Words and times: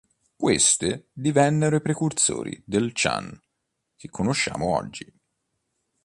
Queste 0.35 1.09
divennero 1.13 1.75
i 1.75 1.81
precursori 1.83 2.59
del 2.65 2.89
Chan 2.91 3.39
che 3.95 4.09
conosciamo 4.09 4.75
oggi. 4.75 5.13